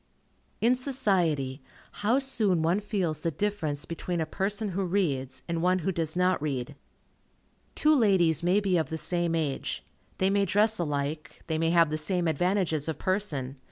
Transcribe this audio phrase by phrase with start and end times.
[0.61, 1.61] In society,
[2.01, 6.15] how soon one feels the difference between a person who reads, and one who does
[6.15, 6.73] not read.
[7.75, 9.83] Two ladies may be of the same age.
[10.17, 11.43] They may dress alike.
[11.45, 13.57] They may have the same advantages of person.